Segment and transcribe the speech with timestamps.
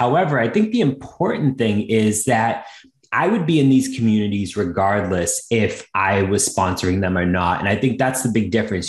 [0.00, 2.64] However, I think the important thing is that
[3.12, 7.60] I would be in these communities regardless if I was sponsoring them or not.
[7.60, 8.88] And I think that's the big difference.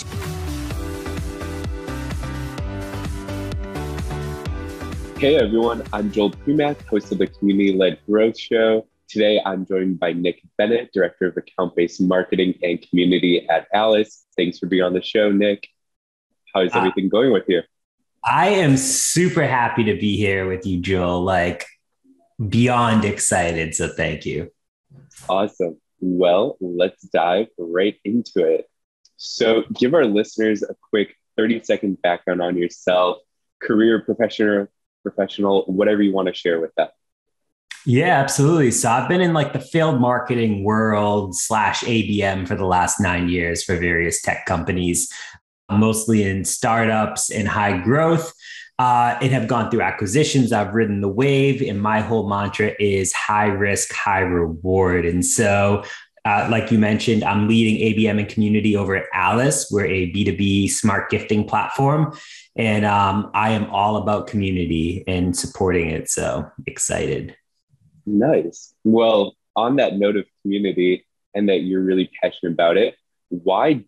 [5.18, 8.86] Hey everyone, I'm Joel Primack, host of the Community Led Growth Show.
[9.10, 14.24] Today I'm joined by Nick Bennett, Director of Account Based Marketing and Community at Alyce.
[14.34, 15.68] Thanks for being on the show, Nick.
[16.54, 17.60] How is uh, everything uh, going with you?
[18.24, 21.22] I am super happy to be here with you, Joel.
[21.22, 21.66] Like
[22.48, 23.74] beyond excited.
[23.74, 24.50] So thank you.
[25.28, 25.80] Awesome.
[26.00, 28.68] Well, let's dive right into it.
[29.16, 33.18] So, give our listeners a quick 30 second background on yourself,
[33.62, 34.66] career, professional,
[35.04, 36.88] professional, whatever you want to share with them.
[37.84, 38.70] Yeah, absolutely.
[38.70, 43.28] So I've been in like the field marketing world slash ABM for the last nine
[43.28, 45.12] years for various tech companies,
[45.78, 48.32] mostly in startups and high growth
[48.78, 50.52] uh, and have gone through acquisitions.
[50.52, 55.06] I've ridden the wave, and my whole mantra is high risk, high reward.
[55.06, 55.84] And so,
[56.24, 59.70] uh, like you mentioned, I'm leading ABM and community over at Alyce.
[59.70, 62.16] We're a B2B smart gifting platform,
[62.56, 66.08] and um, I am all about community and supporting it.
[66.08, 67.36] So excited.
[68.06, 68.74] Nice.
[68.84, 72.96] Well, on that note of community and that you're really passionate about it,
[73.28, 73.84] why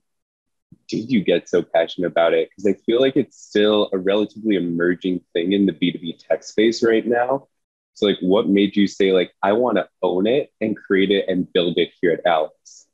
[0.88, 2.50] did you get so passionate about it?
[2.50, 6.82] Because I feel like it's still a relatively emerging thing in the B2B tech space
[6.82, 7.48] right now.
[7.94, 11.26] So, like, what made you say, like, I want to own it and create it
[11.28, 12.86] and build it here at Alyce?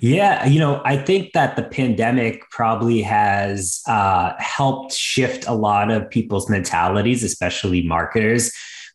[0.00, 5.90] Yeah, you know, I think that the pandemic probably has uh, helped shift a lot
[5.90, 8.50] of people's mentalities, especially marketers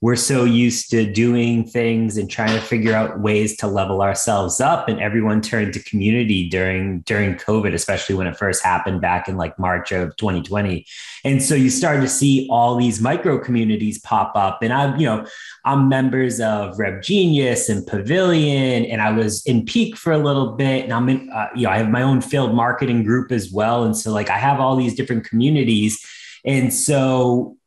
[0.05, 4.61] we're so used to doing things and trying to figure out ways to level ourselves
[4.61, 9.27] up and everyone turned to community during during covid especially when it first happened back
[9.27, 10.85] in like march of 2020
[11.23, 15.07] and so you started to see all these micro communities pop up and i'm you
[15.07, 15.25] know
[15.65, 20.51] i'm members of rev genius and pavilion and i was in peak for a little
[20.51, 23.51] bit and i'm in uh, you know i have my own field marketing group as
[23.51, 26.05] well and so like i have all these different communities.
[26.45, 27.57] And so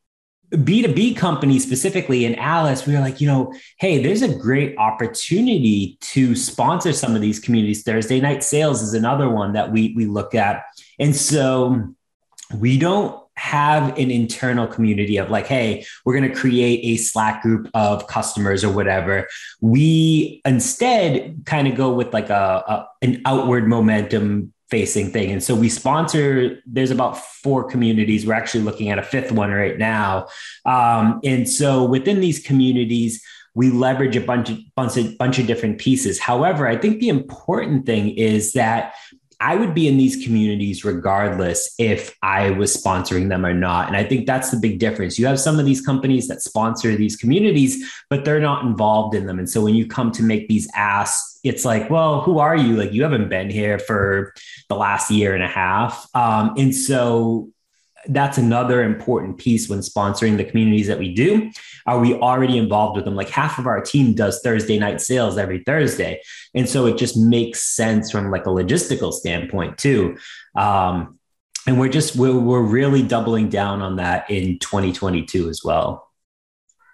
[0.53, 5.99] B2B companies specifically in Alyce, we were like, you know, hey, there's a great opportunity
[6.01, 7.83] to sponsor some of these communities.
[7.83, 10.65] Thursday night sales is another one that we we look at.
[10.99, 11.95] And so
[12.55, 17.43] we don't have an internal community of like, hey, we're going to create a Slack
[17.43, 19.29] group of customers or whatever.
[19.61, 25.31] We instead kind of go with like a, a an outward momentum facing thing.
[25.31, 28.27] And so we sponsor, there's about four communities.
[28.27, 30.29] We're actually looking at a fifth one right now.
[30.67, 33.23] Um, and so within these communities,
[33.55, 36.21] we leverage a bunch of, bunch of bunch of different pieces.
[36.21, 38.95] However, I think the important thing is that
[39.41, 43.87] I would be in these communities regardless if I was sponsoring them or not.
[43.87, 45.19] And I think that's the big difference.
[45.19, 49.27] You have some of these companies that sponsor these communities, but they're not involved in
[49.27, 49.39] them.
[49.39, 52.77] And so when you come to make these asks, it's like, well, who are you?
[52.77, 54.35] Like, you haven't been here for
[54.69, 56.09] the last year and a half.
[56.15, 57.51] Um, and so
[58.09, 61.51] that's another important piece when sponsoring the communities that we do.
[61.87, 63.15] Are we already involved with them?
[63.15, 66.21] Like half of our team does Thursday night sales every Thursday,
[66.55, 70.17] and so it just makes sense from like a logistical standpoint too.
[70.57, 71.19] Um,
[71.67, 76.11] and we're just we're, we're really doubling down on that in 2022 as well.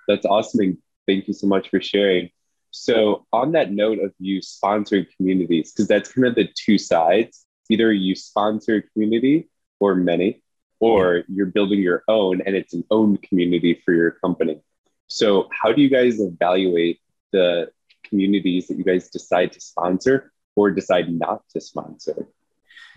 [0.09, 0.79] That's awesome.
[1.07, 2.31] Thank you so much for sharing.
[2.71, 7.47] So, on that note of you sponsoring communities, because that's kind of the two sides
[7.71, 9.49] either you sponsor a community
[9.81, 10.43] or many
[10.85, 14.61] or you're building your own and it's an owned community for your company.
[15.07, 17.01] So, how do you guys evaluate
[17.33, 17.71] the
[18.03, 22.29] communities that you guys decide to sponsor or decide not to sponsor?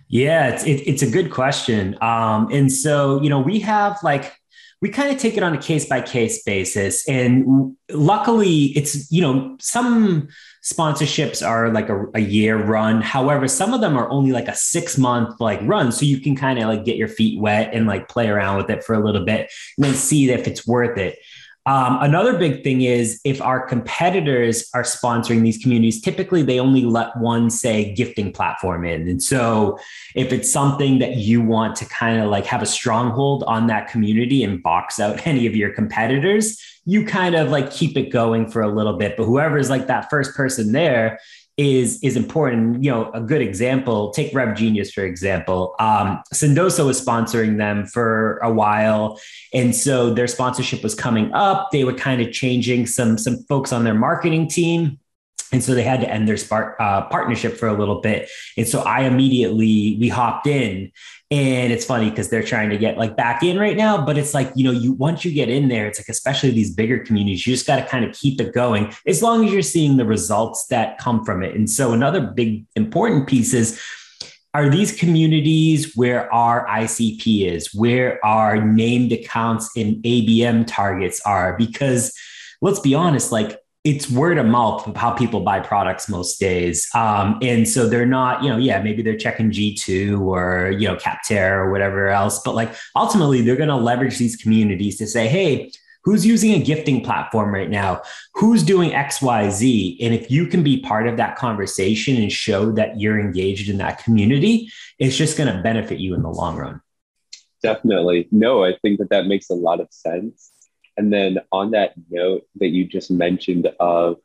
[0.10, 1.98] Yeah, it's it, it's a good question.
[2.02, 4.34] Um, and so, you know, we have like
[4.82, 7.08] we kind of take it on a case by case basis.
[7.10, 10.28] And luckily, it's, you know, some
[10.64, 13.02] sponsorships are like a, a, year run.
[13.02, 15.92] However, some of them are only like a six month like run.
[15.92, 18.70] So you can kind of like get your feet wet and like play around with
[18.70, 21.18] it for a little bit and then see if it's worth it.
[21.68, 26.86] Um, another big thing is if our competitors are sponsoring these communities, typically they only
[26.86, 29.06] let one, say, gifting platform in.
[29.10, 29.78] And so
[30.16, 33.90] if it's something that you want to kind of like have a stronghold on that
[33.90, 38.50] community and box out any of your competitors, you kind of like keep it going
[38.50, 39.18] for a little bit.
[39.18, 41.20] But whoever is like that first person there
[41.58, 42.84] is is important.
[42.84, 44.12] You know, a good example.
[44.12, 45.76] Take Rev Genius for example.
[45.80, 49.20] Um, Sendoso was sponsoring them for a while,
[49.54, 51.70] and so their sponsorship was coming up.
[51.72, 55.00] They were kind of changing some some folks on their marketing team.
[55.52, 58.30] And so they had to end their spark, uh, partnership for a little bit.
[58.58, 60.92] And so i immediately we hopped in.
[61.30, 64.34] And it's funny because they're trying to get like back in right now but it's
[64.34, 67.46] like you know you once you get in there it's like especially these bigger communities
[67.46, 70.06] you just got to kind of keep it going as long as you're seeing the
[70.06, 71.54] results that come from it.
[71.54, 73.78] And so another big important piece is
[74.54, 81.56] are these communities where our ICP is, where our named accounts and ABM targets are?
[81.58, 82.12] Because
[82.62, 86.90] let's be honest, like it's word of mouth of how people buy products most days.
[86.94, 90.98] Um, and so they're not, you know, yeah, maybe they're checking G2 or, you know,
[90.98, 92.42] Capterra or whatever else.
[92.44, 95.72] But like ultimately, they're going to leverage these communities to say, hey,
[96.04, 98.02] who's using a gifting platform right now?
[98.34, 99.98] Who's doing XYZ?
[100.02, 103.78] And if you can be part of that conversation and show that you're engaged in
[103.78, 104.70] that community,
[105.00, 106.82] it's just going to benefit you in the long run.
[107.64, 108.28] Definitely.
[108.32, 110.52] No, I think that that makes a lot of sense.
[110.98, 114.18] And then on that note that you just mentioned of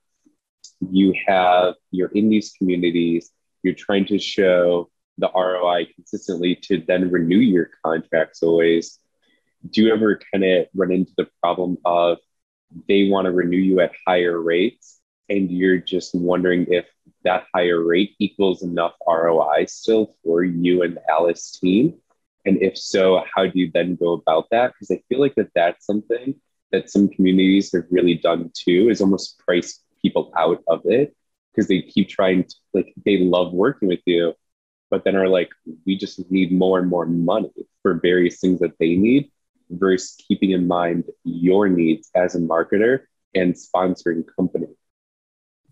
[0.80, 3.30] you have you're in these communities,
[3.62, 8.98] you're trying to show the ROI consistently to then renew your contracts always.
[9.70, 12.18] Do you ever kind of run into the problem of
[12.88, 16.86] they want to renew you at higher rates and you're just wondering if
[17.22, 21.94] that higher rate equals enough ROI still for you and the Alyce team?
[22.44, 24.72] And if so, how do you then go about that?
[24.72, 26.34] Because I feel like that that's something
[26.72, 31.14] that some communities have really done too is almost price people out of it
[31.52, 34.34] because they keep trying to like they love working with you
[34.90, 35.50] but then are like
[35.86, 37.50] we just need more and more money
[37.82, 39.30] for various things that they need
[39.70, 43.00] versus keeping in mind your needs as a marketer
[43.34, 44.66] and sponsoring company.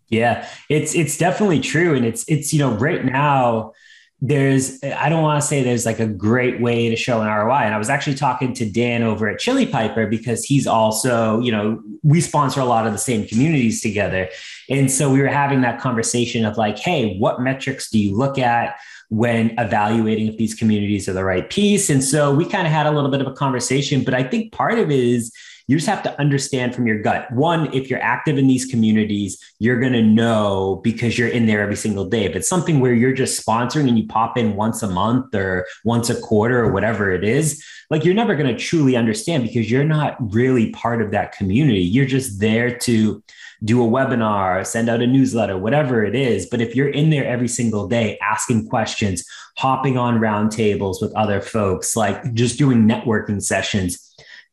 [0.08, 3.72] Yeah it's it's definitely true and it's it's you know right now
[4.22, 7.62] there's I don't want to say there's like a great way to show an ROI.
[7.62, 11.50] And I was actually talking to Dan over at Chili Piper because he's also, you
[11.50, 14.28] know, we sponsor a lot of the same communities together.
[14.68, 18.38] And so we were having that conversation of like, hey, what metrics do you look
[18.38, 18.76] at
[19.10, 21.90] when evaluating if these communities are the right piece?
[21.90, 24.52] And so we kind of had a little bit of a conversation, but I think
[24.52, 25.32] part of it is
[25.70, 27.30] you just have to understand from your gut.
[27.30, 31.60] One, if you're active in these communities, you're going to know because you're in there
[31.60, 32.24] every single day.
[32.24, 35.66] If it's something where you're just sponsoring and you pop in once a month or
[35.84, 39.70] once a quarter or whatever it is, like you're never going to truly understand because
[39.70, 41.82] you're not really part of that community.
[41.82, 43.22] You're just there to
[43.62, 46.46] do a webinar, send out a newsletter, whatever it is.
[46.46, 49.24] But if you're in there every single day asking questions,
[49.56, 54.06] hopping on roundtables with other folks, like just doing networking sessions,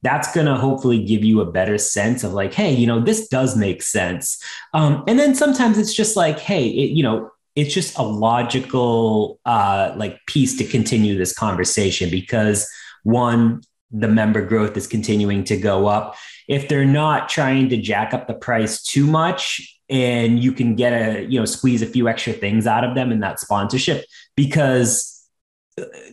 [0.04, 3.27] that's going to hopefully give you a better sense of like, hey, you know, this
[3.27, 4.42] does make sense.
[4.74, 9.39] Um, and then sometimes it's just like, hey, it, you know, it's just a logical
[9.45, 12.69] uh, like piece to continue this conversation because
[13.03, 16.15] one, the member growth is continuing to go up.
[16.47, 20.94] If they're not trying to jack up the price too much, and you can get
[20.94, 24.05] a you know squeeze a few extra things out of them in that sponsorship
[24.35, 25.25] because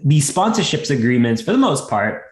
[0.05, 2.23] these sponsorships agreements for the most part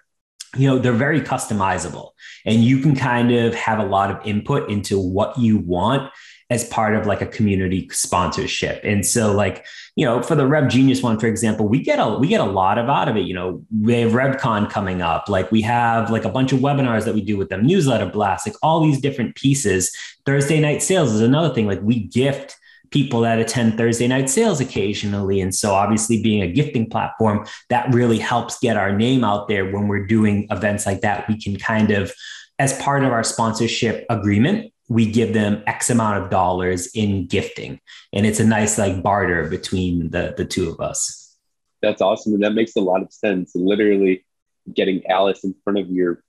[0.57, 2.11] you know they're very customizable
[2.45, 6.13] and you can kind of have a lot of input into what you want
[6.53, 8.81] as part of like a community sponsorship.
[8.85, 9.67] And so like
[9.97, 12.45] you know for the rev genius one for example we get a we get a
[12.45, 13.63] lot of out of it you know.
[13.83, 15.29] We have revcon coming up.
[15.29, 18.47] Like we have like a bunch of webinars that we do with them newsletter blasts
[18.47, 19.95] like all these different pieces.
[20.25, 21.67] Thursday night sales is another thing.
[21.67, 22.57] Like we gift
[22.93, 25.41] people that attend Thursday night sales occasionally.
[25.41, 29.71] And so, obviously, being a gifting platform, that really helps get our name out there.
[29.73, 31.29] When we're doing events like that.
[31.29, 32.13] We can kind of,
[32.59, 37.81] as part of our sponsorship agreement, we give them X amount of dollars in gifting.
[38.13, 41.37] And it's a nice like barter between the, the two of us.
[41.81, 42.35] That's awesome.
[42.35, 43.53] And that makes a lot of sense.
[43.55, 44.25] Literally
[44.73, 46.23] getting Alyce in front of your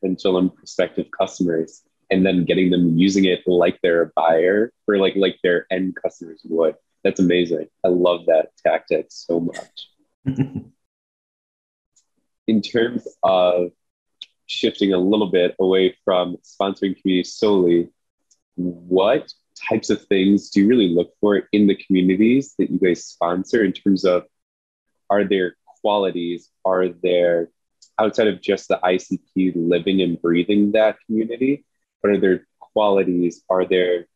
[0.00, 4.98] potential and prospective customers and then getting them using it like they're a buyer or
[4.98, 6.74] like like their end customers would.
[7.02, 7.68] That's amazing.
[7.84, 9.88] I love that tactic so much.
[12.46, 13.70] In terms of
[14.52, 17.88] shifting a little bit away from sponsoring communities solely,
[18.56, 19.32] what
[19.68, 23.64] types of things do you really look for in the communities that you guys sponsor
[23.64, 24.24] in terms of
[25.10, 27.48] are there qualities, are there
[27.98, 31.64] outside of just the ICP living and breathing that community?
[32.00, 33.42] What are their qualities?
[33.48, 34.06] Are there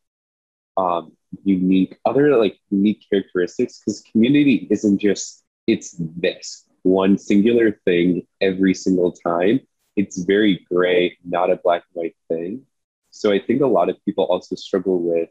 [0.75, 1.13] um,
[1.43, 3.79] unique other like unique characteristics?
[3.79, 9.59] Because community isn't just it's this one singular thing every single time.
[9.97, 12.61] It's very gray, not a black and white thing.
[13.11, 15.29] So I think a lot of people also struggle with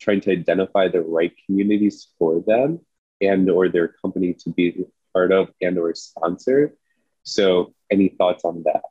[0.00, 2.80] trying to identify the right communities for them
[3.20, 6.74] and or their company to be part of and or sponsor.
[7.22, 8.82] So any thoughts on that?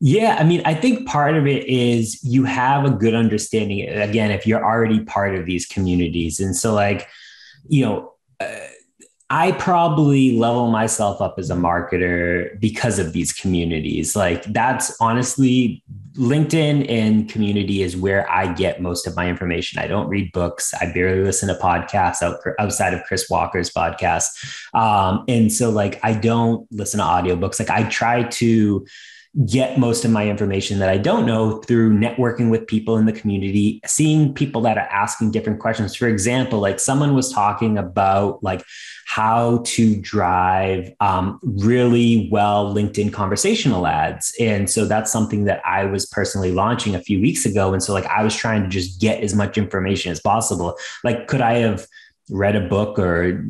[0.00, 3.88] Yeah, I mean, I think part of it is you have a good understanding.
[3.88, 7.08] Again, if you're already part of these communities, and so like,
[7.66, 8.12] you know.
[8.38, 8.68] Uh,
[9.28, 14.14] I probably level myself up as a marketer because of these communities.
[14.14, 15.82] Like that's honestly
[16.16, 19.80] LinkedIn and community is where I get most of my information.
[19.80, 20.72] I don't read books.
[20.80, 24.28] I barely listen to podcasts out, outside of Chris Walker's podcast.
[24.74, 27.58] Um, and so like I don't listen to audiobooks.
[27.58, 28.86] Like I try to
[29.44, 33.12] get most of my information that I don't know through networking with people in the
[33.12, 35.94] community, seeing people that are asking different questions.
[35.94, 38.64] For example, like someone was talking about like
[39.06, 44.34] how to drive um, really well LinkedIn conversational ads.
[44.40, 47.72] And so that's something that I was personally launching a few weeks ago.
[47.72, 50.76] And so like I was trying to just get as much information as possible.
[51.04, 51.86] Like, could I have
[52.30, 53.42] read a book or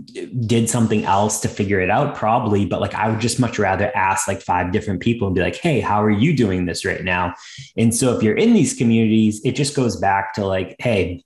[0.46, 3.90] did something else to figure it out probably but like i would just much rather
[3.96, 7.04] ask like five different people and be like hey how are you doing this right
[7.04, 7.34] now?
[7.76, 11.24] And so if you're in these communities it just goes back to like hey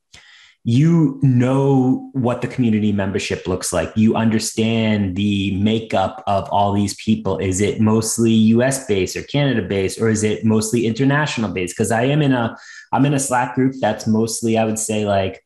[0.62, 3.90] you know what the community membership looks like.
[3.96, 7.38] You understand the makeup of all these people.
[7.38, 11.74] Is it mostly us based or canada based or is it mostly international based?
[11.74, 12.56] Because i am in a
[12.92, 15.42] i'm in a slack group that's mostly i would say like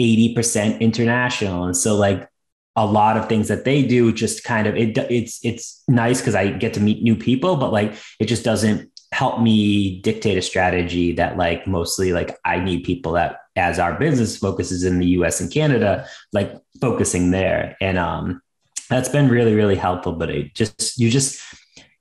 [0.00, 1.64] 80% international.
[1.64, 2.28] And so like
[2.76, 6.34] a lot of things that they do just kind of it it's it's nice because
[6.34, 10.42] I get to meet new people, but like it just doesn't help me dictate a
[10.42, 15.06] strategy that like mostly like I need people that as our business focuses in the
[15.18, 17.76] US and Canada, like focusing there.
[17.80, 18.42] And um
[18.90, 20.12] that's been really, really helpful.
[20.12, 21.40] But it just you just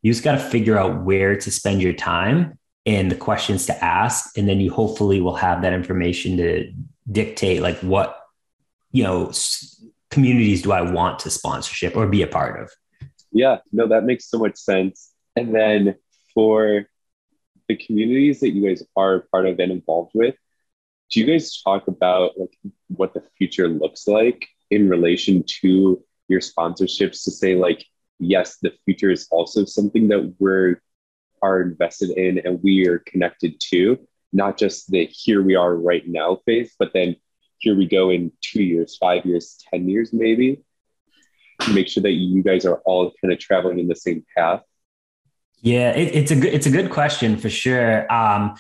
[0.01, 3.83] you just got to figure out where to spend your time and the questions to
[3.83, 4.37] ask.
[4.37, 6.71] And then you hopefully will have that information to
[7.11, 8.19] dictate like what
[8.91, 9.31] you know
[10.09, 12.71] communities do I want to sponsorship or be a part of.
[13.31, 15.11] Yeah, no, that makes so much sense.
[15.35, 15.95] And then
[16.33, 16.85] for
[17.67, 20.35] the communities that you guys are part of and involved with,
[21.09, 22.55] do you guys talk about like
[22.87, 27.85] what the future looks like in relation to your sponsorships to say like
[28.19, 30.81] yes the future is also something that we're
[31.41, 33.99] are invested in and we are connected to
[34.33, 37.15] not just the here we are right now phase, but then
[37.59, 40.61] here we go in two years, five years, 10 years, maybe.
[41.73, 44.61] Make sure that you guys are all kind of traveling in the same path.
[45.61, 48.11] Yeah, it, it's a good, it's a good question for sure.
[48.11, 48.55] Um,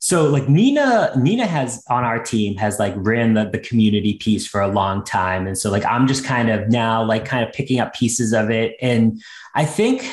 [0.00, 4.46] so like Nina, Nina has on our team has like ran the, the community piece
[4.46, 5.46] for a long time.
[5.46, 8.50] And so like I'm just kind of now like kind of picking up pieces of
[8.50, 8.76] it.
[8.80, 9.22] And
[9.54, 10.10] I think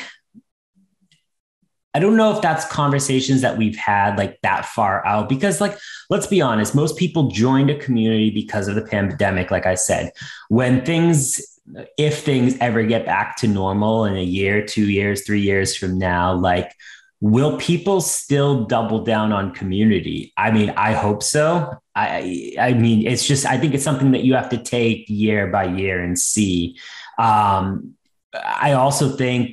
[1.98, 5.76] I don't know if that's conversations that we've had like that far out because, like,
[6.10, 9.50] let's be honest, most people joined a community because of the pandemic.
[9.50, 10.12] Like I said,
[10.48, 11.58] when things,
[11.98, 15.98] if things ever get back to normal in a year, two years, three years from
[15.98, 16.72] now, like,
[17.20, 20.32] will people still double down on community?
[20.36, 21.80] I mean, I hope so.
[21.96, 25.48] I, I mean, it's just, I think it's something that you have to take year
[25.48, 26.78] by year and see.
[27.18, 27.94] Um,
[28.32, 29.50] I also think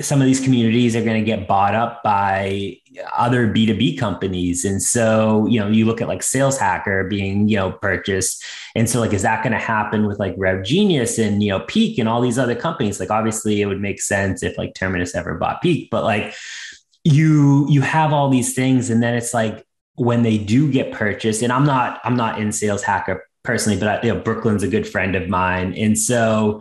[0.00, 2.76] some of these communities are going to get bought up by
[3.16, 4.64] other B2B companies.
[4.64, 8.44] And so, you know, you look at like Sales Hacker being, you know, purchased.
[8.74, 11.60] And so, like, is that going to happen with like Rev Genius and, you know,
[11.60, 12.98] Peak and all these other companies?
[12.98, 16.34] Like, obviously, it would make sense if like Terminus ever bought Peak, but like,
[17.04, 19.64] you you have all these things and then it's like
[19.94, 23.88] when they do get purchased and i'm not i'm not in sales hacker personally but
[23.88, 26.60] I, you know brooklyn's a good friend of mine and so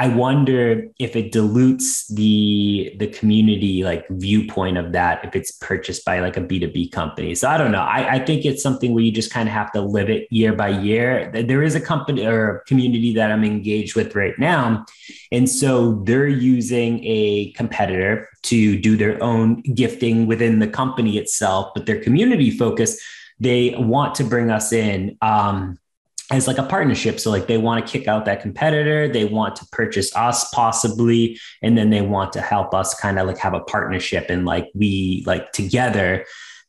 [0.00, 6.06] I wonder if it dilutes the the community like viewpoint of that if it's purchased
[6.06, 7.34] by like a B2B company.
[7.34, 7.82] So I don't know.
[7.82, 10.54] I, I think it's something where you just kind of have to live it year
[10.54, 11.30] by year.
[11.32, 14.86] There is a company or community that I'm engaged with right now.
[15.32, 21.72] And so they're using a competitor to do their own gifting within the company itself,
[21.74, 22.98] but their community focus,
[23.38, 25.18] they want to bring us in.
[25.20, 25.78] Um,
[26.30, 27.18] as like a partnership.
[27.18, 31.38] So like they want to kick out that competitor, they want to purchase us possibly,
[31.62, 34.68] and then they want to help us kind of like have a partnership and like
[34.74, 36.24] we like together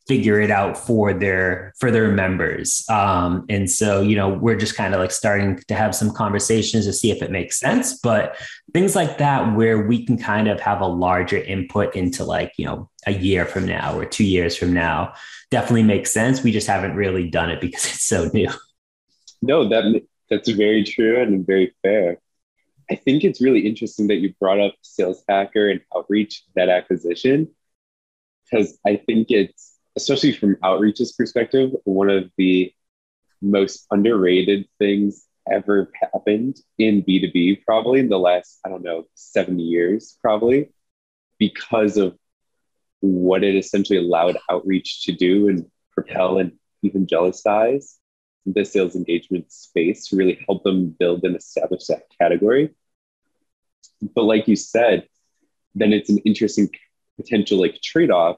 [0.08, 2.84] figure it out for their for their members.
[2.90, 6.86] Um, and so you know we're just kind of like starting to have some conversations
[6.86, 8.00] to see if it makes sense.
[8.00, 8.36] But
[8.74, 12.66] things like that where we can kind of have a larger input into like you
[12.66, 15.14] know a year from now or two years from now
[15.52, 16.42] definitely makes sense.
[16.44, 18.50] We just haven't really done it because it's so new.
[19.42, 22.20] No, that that's very true and very fair.
[22.90, 27.50] I think it's really interesting that you brought up Sales Hacker and outreach that acquisition
[28.44, 32.74] because I think it's especially from outreach's perspective one of the
[33.42, 39.64] most underrated things ever happened in B2B probably in the last I don't know 70
[39.64, 40.70] years probably
[41.40, 42.18] because of
[43.00, 47.98] what it essentially allowed outreach to do and propel and even jealousize
[48.46, 52.74] the sales engagement space to really help them build and establish that category.
[54.16, 55.08] But like you said,
[55.76, 56.70] then it's an interesting
[57.18, 58.38] potential like trade-off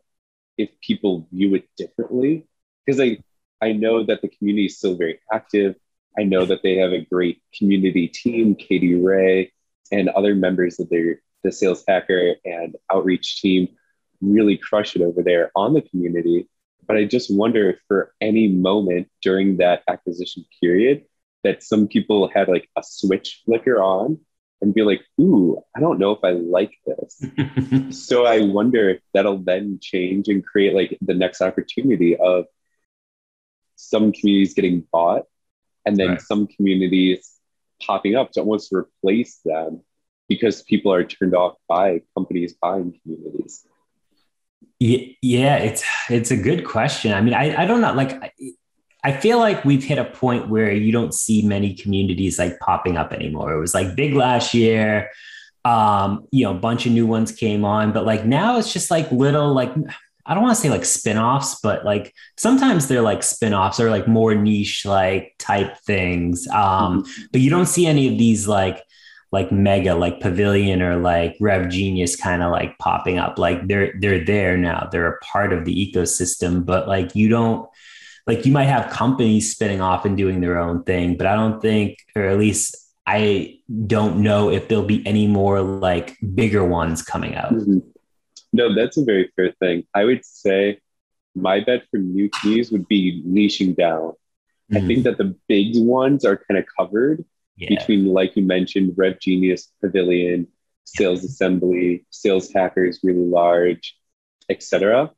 [0.58, 2.48] if people view it differently.
[2.86, 3.20] Because I
[3.62, 5.76] I know that the community is still very active.
[6.20, 9.54] I know that they have a great community team, Katie Ray,
[9.90, 13.70] and other members of their the sales hacker and outreach team
[14.22, 16.48] really crush it over there on the community.
[16.88, 21.06] But I just wonder if for any moment during that acquisition period
[21.44, 24.20] that some people had like a switch flicker on
[24.62, 27.26] and be like, ooh, I don't know if I like this.
[28.08, 32.46] so I wonder if that'll then change and create like the next opportunity of
[33.76, 35.24] some communities getting bought
[35.86, 36.22] and then right.
[36.22, 37.34] some communities
[37.82, 39.82] popping up to almost replace them
[40.30, 43.68] because people are turned off by companies buying communities.
[44.80, 47.14] Yeah, it's it's a good question.
[47.14, 47.94] I mean, I, I don't know.
[47.94, 48.34] Like,
[49.04, 52.98] I feel like we've hit a point where you don't see many communities like popping
[52.98, 53.54] up anymore.
[53.54, 55.10] It was like big last year.
[55.66, 58.92] Um, you know, a bunch of new ones came on, but like now it's just
[58.92, 59.74] like little like
[60.26, 64.08] I don't want to say like spin-offs, but like sometimes they're like spin-offs or like
[64.08, 66.48] more niche like type things.
[66.48, 67.24] Um, mm-hmm.
[67.32, 68.82] but you don't see any of these like
[69.34, 73.38] like mega like pavilion or like rev genius kind of like popping up.
[73.38, 74.88] Like they're they're there now.
[74.90, 77.68] They're a part of the ecosystem but like you don't
[78.28, 81.62] like you might have companies spinning off and doing their own thing but i don't
[81.62, 82.76] think or at least
[83.06, 87.54] i don't know if there'll be any more like bigger ones coming out.
[87.54, 87.80] Mm-hmm.
[88.54, 89.84] no that's a very fair thing.
[89.94, 90.80] I would say
[91.36, 94.14] my bet for new keys would be niching down.
[94.72, 94.78] Mm-hmm.
[94.78, 97.26] i think that the big ones are kind of covered
[97.70, 97.80] yeah.
[97.80, 100.48] between, like you mentioned, Rev Genius, Pavilion,
[100.86, 103.98] Sales Assembly, Sales Hackers, really large,
[104.50, 105.12] etc.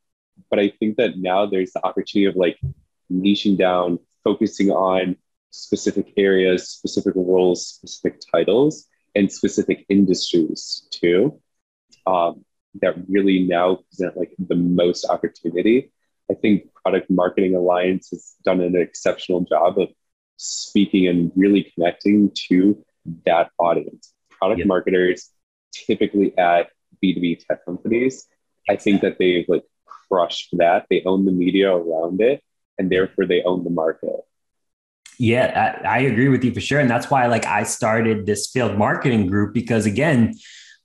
[0.50, 2.58] But I think that now there's the opportunity of like
[3.12, 5.18] niching down, focusing on
[5.52, 11.40] specific areas, specific roles, specific titles, and specific industries too.
[12.06, 12.46] Um,
[12.82, 15.92] that really now present like the most opportunity.
[16.30, 19.90] I think Product Marketing Alliance has done an exceptional job of
[20.38, 22.84] speaking and really connecting to
[23.26, 24.14] that audience.
[24.30, 24.68] Product yep.
[24.68, 25.32] marketers
[25.74, 26.70] typically at
[27.04, 28.28] B2B tech companies,
[28.70, 30.86] I think that they've like crushed that.
[30.90, 32.44] They own the media around it
[32.78, 34.12] and therefore they own the market.
[35.18, 36.80] Yeah, I, I agree with you for sure.
[36.80, 40.36] And that's why like I started this field marketing group because again,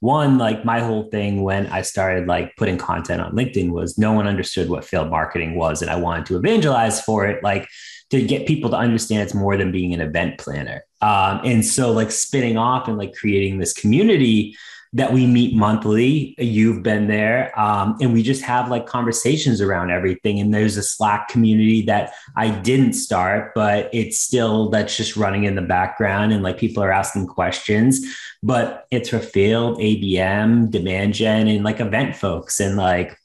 [0.01, 4.13] one like my whole thing when i started like putting content on linkedin was no
[4.13, 7.69] one understood what field marketing was and i wanted to evangelize for it like
[8.11, 10.85] to get people to understand it's more than being an event planner.
[11.01, 14.57] Um, and so, like spinning off and like creating this community
[14.93, 16.35] that we meet monthly.
[16.39, 20.41] You've been there, um, and we just have like conversations around everything.
[20.41, 25.45] And there's a Slack community that I didn't start, but it's still that's just running
[25.45, 28.01] in the background, and like people are asking questions.
[28.43, 33.17] But it's for field, ABM, demand gen, and like event folks, and like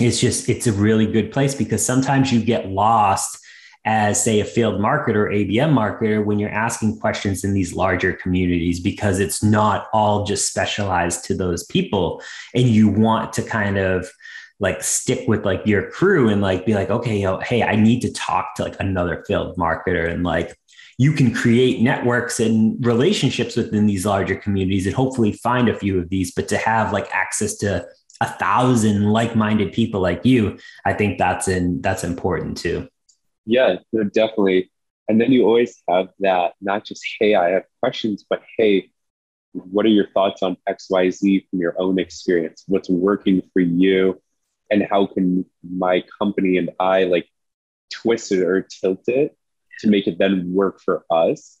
[0.00, 3.38] it's just it's a really good place because sometimes you get lost
[3.86, 8.80] as say a field marketer abm marketer when you're asking questions in these larger communities
[8.80, 12.20] because it's not all just specialized to those people.
[12.54, 14.10] And you want to kind of
[14.58, 18.00] like stick with like your crew and like be like okay yo, hey i need
[18.00, 20.10] to talk to like another field marketer.
[20.10, 20.58] And like
[20.98, 25.98] you can create networks and relationships within these larger communities and hopefully find a few
[25.98, 27.86] of these but to have like access to
[28.22, 32.88] a thousand like-minded people like you i think that's in that's important too
[33.46, 34.70] yeah, no, definitely.
[35.08, 38.90] And then you always have that, not just, hey, I have questions, but hey,
[39.52, 42.64] what are your thoughts on XYZ from your own experience?
[42.66, 44.20] What's working for you?
[44.70, 47.28] And how can my company and I like
[47.92, 49.36] twist it or tilt it
[49.80, 51.58] to make it then work for us?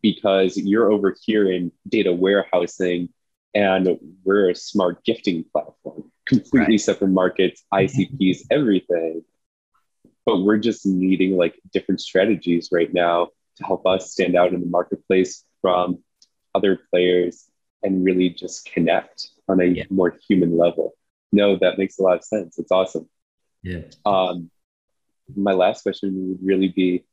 [0.00, 3.08] Because you're over here in data warehousing
[3.54, 6.80] and we're a smart gifting platform, completely right.
[6.80, 7.84] separate markets, mm-hmm.
[7.84, 9.22] ICPs, everything
[10.24, 14.60] but we're just needing like different strategies right now to help us stand out in
[14.60, 15.98] the marketplace from
[16.54, 17.50] other players
[17.82, 19.84] and really just connect on a yeah.
[19.90, 20.92] more human level.
[21.32, 22.58] No, that makes a lot of sense.
[22.58, 23.08] It's awesome.
[23.62, 23.82] Yeah.
[24.04, 24.50] Um,
[25.34, 27.04] my last question would really be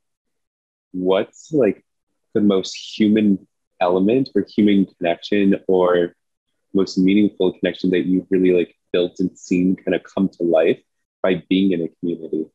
[0.91, 1.83] what's like
[2.33, 3.47] the most human
[3.79, 6.15] element or human connection or
[6.73, 10.79] most meaningful connection that you've really like built and seen kind of come to life
[11.23, 12.45] by being in a community?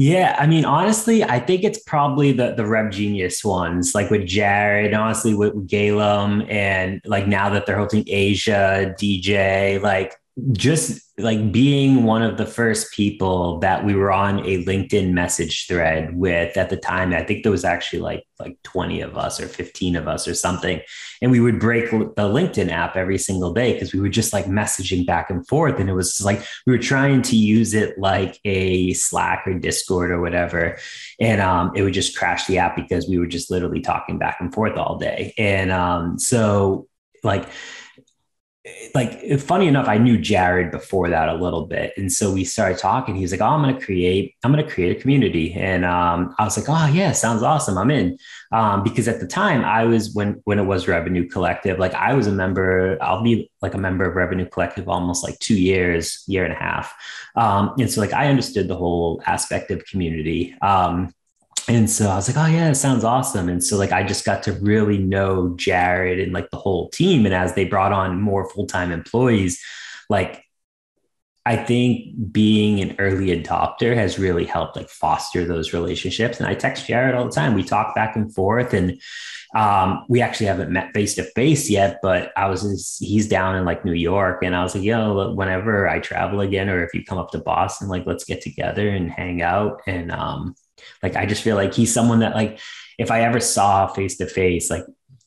[0.00, 4.26] Yeah, I mean, honestly, I think it's probably the the Rev Genius ones, like with
[4.26, 10.14] Jared, honestly, with Galum, and like now that they're hosting Asia, DJ, like
[10.52, 15.66] just like being one of the first people that we were on a LinkedIn message
[15.66, 17.12] thread with at the time.
[17.12, 20.34] I think there was actually like like 20 of us or 15 of us or
[20.34, 20.80] something.
[21.20, 24.44] And we would break the LinkedIn app every single day because we were just like
[24.44, 25.80] messaging back and forth.
[25.80, 30.12] And it was like we were trying to use it like a Slack or Discord
[30.12, 30.78] or whatever.
[31.18, 34.36] And um, it would just crash the app because we were just literally talking back
[34.40, 35.34] and forth all day.
[35.36, 36.86] And um, so
[37.24, 37.48] like
[38.94, 42.78] like funny enough, I knew Jared before that a little bit, and so we started
[42.78, 43.14] talking.
[43.14, 46.44] He was like, "Oh, I'm to create, I'm to create a community," and um, I
[46.44, 47.78] was like, "Oh yeah, sounds awesome.
[47.78, 48.18] I'm in."
[48.52, 52.14] Um, because at the time, I was when when it was Revenue Collective, like I
[52.14, 52.98] was a member.
[53.00, 56.56] I'll be like a member of Revenue Collective almost like two years, year and a
[56.58, 56.94] half,
[57.36, 60.54] um, and so like I understood the whole aspect of community.
[60.62, 61.14] Um,
[61.68, 63.48] and so I was like, oh yeah, it sounds awesome.
[63.48, 67.26] And so like I just got to really know Jared and like the whole team.
[67.26, 69.62] And as they brought on more full-time employees,
[70.08, 70.42] like
[71.48, 76.38] I think being an early adopter has really helped like foster those relationships.
[76.38, 77.54] And I text Jared all the time.
[77.54, 79.00] We talk back and forth, and
[79.54, 82.00] um, we actually haven't met face to face yet.
[82.02, 85.88] But I was he's down in like New York, and I was like, yo, whenever
[85.88, 89.10] I travel again, or if you come up to Boston, like let's get together and
[89.10, 89.80] hang out.
[89.86, 90.54] And um,
[91.02, 92.58] like I just feel like he's someone that like
[92.98, 94.84] if I ever saw face to face, like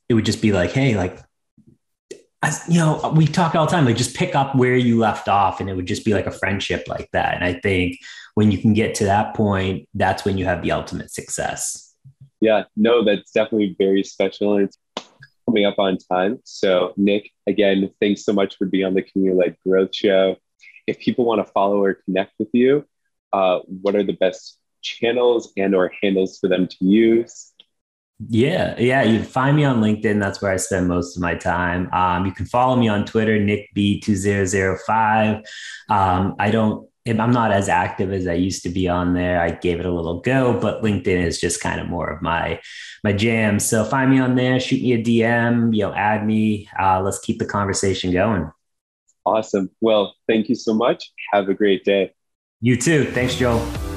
[0.09, 1.19] it would just be like, hey, like
[2.43, 5.27] as, you know, we talk all the time, like just pick up where you left
[5.27, 7.35] off, and it would just be like a friendship like that.
[7.35, 7.97] And I think
[8.33, 11.95] when you can get to that point, that's when you have the ultimate success.
[12.39, 14.55] Yeah, no, that's definitely very special.
[14.55, 14.77] And it's
[15.45, 16.39] coming up on time.
[16.43, 20.37] So, Nick, again, thanks so much for being on the Community Led Growth Show.
[20.87, 22.85] If people want to follow or connect with you,
[23.31, 27.51] uh, what are the best channels and or handles for them to use?
[28.29, 29.01] Yeah, yeah.
[29.03, 30.19] You find me on LinkedIn.
[30.19, 31.89] That's where I spend most of my time.
[31.91, 35.43] Um, you can follow me on Twitter, NickB2005.
[35.89, 39.41] Um, I don't, I'm not as active as I used to be on there.
[39.41, 42.59] I gave it a little go, but LinkedIn is just kind of more of my
[43.03, 43.59] my jam.
[43.59, 46.69] So find me on there, shoot me a DM, you know, add me.
[46.79, 48.51] Uh, let's keep the conversation going.
[49.25, 49.69] Awesome.
[49.81, 51.11] Well, thank you so much.
[51.31, 52.13] Have a great day.
[52.59, 53.05] You too.
[53.05, 53.90] Thanks, Joel.